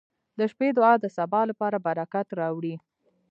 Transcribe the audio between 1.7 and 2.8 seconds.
برکت راوړي.